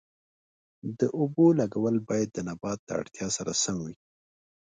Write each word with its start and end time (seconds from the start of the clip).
د 0.99 1.01
اوبو 1.19 1.45
لګول 1.59 1.95
باید 2.07 2.29
د 2.33 2.37
نبات 2.47 2.79
د 2.85 2.89
اړتیا 2.99 3.27
سره 3.37 3.51
سم 3.63 3.77
وي. 3.85 3.95